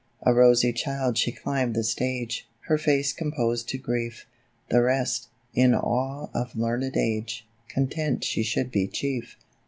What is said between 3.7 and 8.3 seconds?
grief, The rest, in awe of learned age, Content